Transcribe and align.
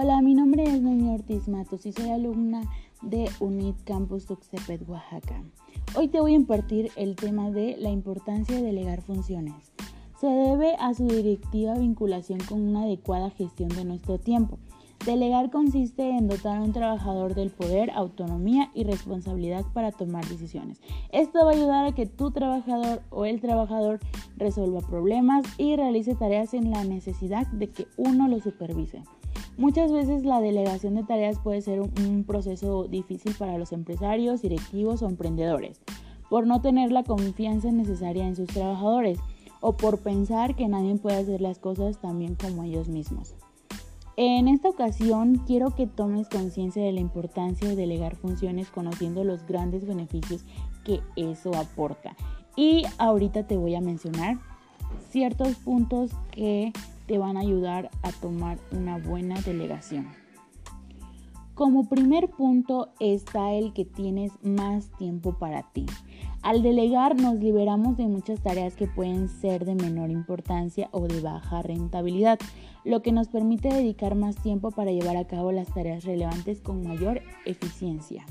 Hola, 0.00 0.22
mi 0.22 0.32
nombre 0.32 0.62
es 0.62 0.80
Noemí 0.80 1.12
Ortiz 1.12 1.48
Matos 1.48 1.84
y 1.84 1.90
soy 1.90 2.10
alumna 2.10 2.62
de 3.02 3.28
UNIT 3.40 3.82
Campus 3.82 4.26
Tuxtepec, 4.26 4.88
Oaxaca. 4.88 5.42
Hoy 5.96 6.06
te 6.06 6.20
voy 6.20 6.34
a 6.34 6.36
impartir 6.36 6.92
el 6.94 7.16
tema 7.16 7.50
de 7.50 7.76
la 7.78 7.90
importancia 7.90 8.54
de 8.54 8.62
delegar 8.62 9.02
funciones. 9.02 9.72
Se 10.20 10.28
debe 10.28 10.76
a 10.78 10.94
su 10.94 11.08
directiva 11.08 11.74
vinculación 11.74 12.38
con 12.48 12.60
una 12.60 12.82
adecuada 12.82 13.30
gestión 13.30 13.70
de 13.70 13.84
nuestro 13.84 14.20
tiempo. 14.20 14.60
Delegar 15.04 15.50
consiste 15.50 16.08
en 16.08 16.28
dotar 16.28 16.58
a 16.58 16.62
un 16.62 16.72
trabajador 16.72 17.34
del 17.34 17.50
poder, 17.50 17.90
autonomía 17.90 18.70
y 18.74 18.84
responsabilidad 18.84 19.64
para 19.74 19.90
tomar 19.90 20.24
decisiones. 20.28 20.80
Esto 21.10 21.40
va 21.44 21.50
a 21.50 21.54
ayudar 21.54 21.86
a 21.86 21.92
que 21.96 22.06
tu 22.06 22.30
trabajador 22.30 23.02
o 23.10 23.24
el 23.24 23.40
trabajador 23.40 23.98
resuelva 24.36 24.80
problemas 24.80 25.44
y 25.58 25.74
realice 25.74 26.14
tareas 26.14 26.50
sin 26.50 26.70
la 26.70 26.84
necesidad 26.84 27.48
de 27.48 27.66
que 27.66 27.88
uno 27.96 28.28
lo 28.28 28.38
supervise. 28.38 29.02
Muchas 29.58 29.90
veces 29.90 30.24
la 30.24 30.40
delegación 30.40 30.94
de 30.94 31.02
tareas 31.02 31.40
puede 31.40 31.60
ser 31.62 31.80
un, 31.80 32.22
proceso 32.22 32.84
difícil 32.84 33.34
para 33.36 33.58
los 33.58 33.72
empresarios, 33.72 34.40
directivos 34.40 35.02
o 35.02 35.08
emprendedores, 35.08 35.80
por 36.30 36.46
no 36.46 36.60
tener 36.60 36.92
la 36.92 37.02
confianza 37.02 37.72
necesaria 37.72 38.24
en 38.24 38.36
sus 38.36 38.46
trabajadores 38.46 39.18
o 39.60 39.76
por 39.76 39.98
pensar 39.98 40.54
que 40.54 40.68
nadie 40.68 40.94
puede 40.94 41.16
hacer 41.16 41.40
las 41.40 41.58
cosas 41.58 41.98
tan 42.00 42.20
bien 42.20 42.36
como 42.36 42.62
ellos 42.62 42.88
mismos. 42.88 43.34
En 44.16 44.46
esta 44.46 44.68
ocasión 44.68 45.42
quiero 45.44 45.74
que 45.74 45.88
tomes 45.88 46.28
conciencia 46.28 46.84
de 46.84 46.92
la 46.92 47.00
importancia 47.00 47.68
de 47.68 47.74
delegar 47.74 48.14
funciones 48.14 48.70
conociendo 48.70 49.24
los 49.24 49.44
grandes 49.44 49.84
beneficios 49.84 50.44
que 50.84 51.00
eso 51.16 51.50
aporta. 51.56 52.16
Y 52.54 52.84
ahorita 52.98 53.48
te 53.48 53.56
voy 53.56 53.74
a 53.74 53.80
mencionar 53.80 54.38
ciertos 55.10 55.56
puntos 55.56 56.12
que 56.30 56.72
te 57.08 57.18
van 57.18 57.36
a 57.36 57.40
ayudar 57.40 57.90
a 58.02 58.12
tomar 58.12 58.58
una 58.70 58.98
buena 58.98 59.40
delegación. 59.40 60.06
Como 61.54 61.88
primer 61.88 62.28
punto 62.28 62.90
está 63.00 63.52
el 63.52 63.72
que 63.72 63.84
tienes 63.84 64.30
más 64.44 64.90
tiempo 64.96 65.32
para 65.32 65.64
ti. 65.72 65.86
Al 66.42 66.62
delegar 66.62 67.20
nos 67.20 67.34
liberamos 67.34 67.96
de 67.96 68.06
muchas 68.06 68.40
tareas 68.40 68.76
que 68.76 68.86
pueden 68.86 69.28
ser 69.28 69.64
de 69.64 69.74
menor 69.74 70.10
importancia 70.10 70.88
o 70.92 71.08
de 71.08 71.20
baja 71.20 71.62
rentabilidad, 71.62 72.38
lo 72.84 73.02
que 73.02 73.10
nos 73.10 73.26
permite 73.28 73.70
dedicar 73.70 74.14
más 74.14 74.36
tiempo 74.36 74.70
para 74.70 74.92
llevar 74.92 75.16
a 75.16 75.26
cabo 75.26 75.50
las 75.50 75.66
tareas 75.74 76.04
relevantes 76.04 76.60
con 76.60 76.86
mayor 76.86 77.22
eficiencia. 77.44 78.24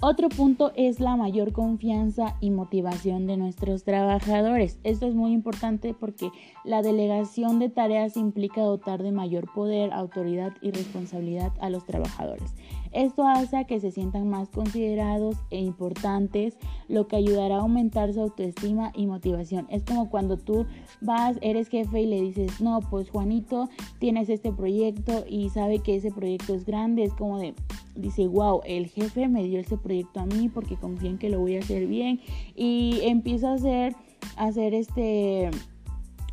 Otro 0.00 0.28
punto 0.28 0.72
es 0.76 1.00
la 1.00 1.16
mayor 1.16 1.52
confianza 1.52 2.36
y 2.42 2.50
motivación 2.50 3.26
de 3.26 3.38
nuestros 3.38 3.82
trabajadores. 3.82 4.78
Esto 4.84 5.06
es 5.06 5.14
muy 5.14 5.32
importante 5.32 5.94
porque 5.98 6.30
la 6.64 6.82
delegación 6.82 7.58
de 7.58 7.70
tareas 7.70 8.18
implica 8.18 8.60
dotar 8.60 9.02
de 9.02 9.10
mayor 9.10 9.50
poder, 9.54 9.94
autoridad 9.94 10.52
y 10.60 10.70
responsabilidad 10.70 11.50
a 11.60 11.70
los 11.70 11.86
trabajadores. 11.86 12.54
Esto 12.92 13.26
hace 13.26 13.64
que 13.64 13.80
se 13.80 13.90
sientan 13.90 14.28
más 14.28 14.50
considerados 14.50 15.36
e 15.50 15.60
importantes, 15.60 16.58
lo 16.88 17.08
que 17.08 17.16
ayudará 17.16 17.56
a 17.56 17.60
aumentar 17.60 18.12
su 18.12 18.20
autoestima 18.20 18.92
y 18.94 19.06
motivación. 19.06 19.66
Es 19.70 19.82
como 19.82 20.10
cuando 20.10 20.36
tú 20.36 20.66
vas, 21.00 21.38
eres 21.40 21.68
jefe 21.68 22.02
y 22.02 22.06
le 22.06 22.20
dices, 22.20 22.60
no, 22.60 22.80
pues 22.80 23.08
Juanito, 23.08 23.70
tienes 23.98 24.28
este 24.28 24.52
proyecto 24.52 25.24
y 25.26 25.48
sabe 25.48 25.78
que 25.78 25.96
ese 25.96 26.10
proyecto 26.10 26.54
es 26.54 26.66
grande, 26.66 27.04
es 27.04 27.14
como 27.14 27.38
de, 27.38 27.54
dice, 27.96 28.26
wow, 28.26 28.60
el 28.64 28.88
jefe 28.88 29.28
me 29.28 29.44
dio 29.44 29.60
ese 29.60 29.76
proyecto 29.76 30.20
a 30.20 30.26
mí 30.26 30.48
porque 30.48 30.76
confía 30.76 31.10
en 31.10 31.18
que 31.18 31.30
lo 31.30 31.40
voy 31.40 31.56
a 31.56 31.60
hacer 31.60 31.86
bien 31.86 32.20
y 32.54 33.00
empieza 33.02 33.50
a 33.50 33.54
hacer, 33.54 33.96
a 34.36 34.48
este 34.48 35.50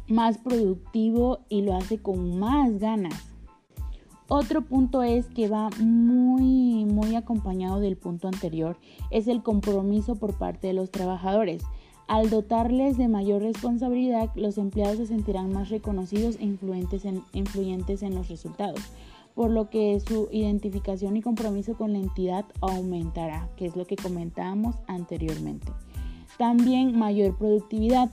más 0.07 0.37
productivo 0.37 1.39
y 1.49 1.61
lo 1.61 1.75
hace 1.75 1.97
con 1.97 2.37
más 2.39 2.79
ganas. 2.79 3.33
Otro 4.27 4.61
punto 4.63 5.03
es 5.03 5.27
que 5.27 5.47
va 5.47 5.69
muy, 5.79 6.85
muy 6.85 7.15
acompañado 7.15 7.79
del 7.79 7.97
punto 7.97 8.27
anterior, 8.27 8.77
es 9.11 9.27
el 9.27 9.43
compromiso 9.43 10.15
por 10.15 10.37
parte 10.37 10.67
de 10.67 10.73
los 10.73 10.91
trabajadores. 10.91 11.63
Al 12.07 12.29
dotarles 12.29 12.97
de 12.97 13.07
mayor 13.07 13.41
responsabilidad, 13.41 14.29
los 14.35 14.57
empleados 14.57 14.97
se 14.97 15.05
sentirán 15.07 15.53
más 15.53 15.69
reconocidos 15.69 16.37
e 16.37 16.45
influyentes 16.45 17.05
en, 17.05 17.21
influyentes 17.33 18.03
en 18.03 18.15
los 18.15 18.27
resultados 18.27 18.81
por 19.35 19.49
lo 19.49 19.69
que 19.69 19.99
su 19.99 20.29
identificación 20.31 21.17
y 21.17 21.21
compromiso 21.21 21.75
con 21.75 21.93
la 21.93 21.99
entidad 21.99 22.45
aumentará, 22.61 23.49
que 23.55 23.65
es 23.65 23.75
lo 23.75 23.85
que 23.85 23.95
comentábamos 23.95 24.75
anteriormente. 24.87 25.71
También 26.37 26.97
mayor 26.97 27.37
productividad. 27.37 28.09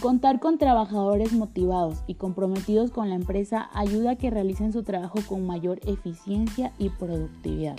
Contar 0.00 0.38
con 0.38 0.58
trabajadores 0.58 1.32
motivados 1.32 2.04
y 2.06 2.14
comprometidos 2.14 2.92
con 2.92 3.08
la 3.08 3.16
empresa 3.16 3.68
ayuda 3.74 4.12
a 4.12 4.16
que 4.16 4.30
realicen 4.30 4.72
su 4.72 4.84
trabajo 4.84 5.18
con 5.26 5.44
mayor 5.44 5.80
eficiencia 5.86 6.72
y 6.78 6.90
productividad. 6.90 7.76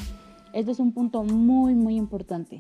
Esto 0.54 0.72
es 0.72 0.80
un 0.80 0.92
punto 0.92 1.24
muy 1.24 1.76
muy 1.76 1.96
importante. 1.96 2.58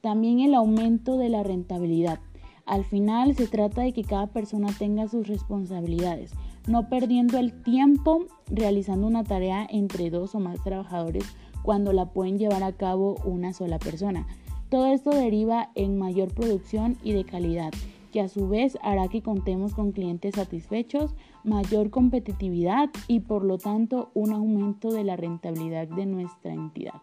También 0.00 0.40
el 0.40 0.54
aumento 0.54 1.18
de 1.18 1.28
la 1.28 1.42
rentabilidad. 1.42 2.18
Al 2.66 2.84
final 2.84 3.34
se 3.36 3.46
trata 3.46 3.82
de 3.82 3.92
que 3.92 4.02
cada 4.02 4.26
persona 4.26 4.68
tenga 4.76 5.06
sus 5.06 5.28
responsabilidades, 5.28 6.32
no 6.66 6.88
perdiendo 6.88 7.38
el 7.38 7.52
tiempo 7.62 8.26
realizando 8.50 9.06
una 9.06 9.22
tarea 9.22 9.66
entre 9.70 10.10
dos 10.10 10.34
o 10.34 10.40
más 10.40 10.62
trabajadores 10.64 11.24
cuando 11.62 11.92
la 11.92 12.06
pueden 12.06 12.38
llevar 12.38 12.64
a 12.64 12.72
cabo 12.72 13.16
una 13.24 13.52
sola 13.52 13.78
persona. 13.78 14.26
Todo 14.68 14.86
esto 14.86 15.10
deriva 15.10 15.70
en 15.76 15.96
mayor 15.96 16.34
producción 16.34 16.96
y 17.04 17.12
de 17.12 17.24
calidad, 17.24 17.72
que 18.12 18.20
a 18.20 18.28
su 18.28 18.48
vez 18.48 18.76
hará 18.82 19.06
que 19.06 19.22
contemos 19.22 19.72
con 19.72 19.92
clientes 19.92 20.34
satisfechos, 20.34 21.14
mayor 21.44 21.90
competitividad 21.90 22.90
y 23.06 23.20
por 23.20 23.44
lo 23.44 23.58
tanto 23.58 24.10
un 24.14 24.32
aumento 24.32 24.90
de 24.90 25.04
la 25.04 25.14
rentabilidad 25.14 25.86
de 25.86 26.06
nuestra 26.06 26.52
entidad. 26.52 27.00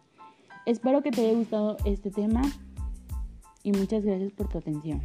Espero 0.66 1.02
que 1.02 1.12
te 1.12 1.22
haya 1.22 1.38
gustado 1.38 1.78
este 1.86 2.12
tema 2.12 2.42
y 3.64 3.72
muchas 3.72 4.04
gracias 4.04 4.34
por 4.34 4.50
tu 4.50 4.58
atención. 4.58 5.02